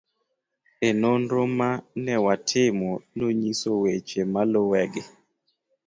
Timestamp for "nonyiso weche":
3.17-4.21